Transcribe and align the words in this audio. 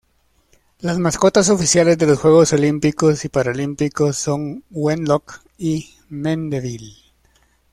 Las 0.79 0.97
mascotas 0.97 1.51
oficiales 1.51 1.95
de 1.95 2.07
los 2.07 2.17
Juegos 2.17 2.51
Olímpicos 2.53 3.23
y 3.23 3.29
Paralímpicos 3.29 4.17
son 4.17 4.63
Wenlock 4.71 5.41
y 5.59 5.93
Mandeville. 6.09 6.95